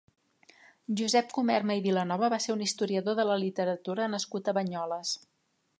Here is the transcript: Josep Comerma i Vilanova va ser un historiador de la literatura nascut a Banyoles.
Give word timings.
Josep 1.01 1.35
Comerma 1.35 1.75
i 1.81 1.83
Vilanova 1.87 2.31
va 2.35 2.41
ser 2.47 2.55
un 2.57 2.65
historiador 2.67 3.19
de 3.21 3.27
la 3.33 3.37
literatura 3.45 4.13
nascut 4.17 4.49
a 4.53 4.57
Banyoles. 4.63 5.19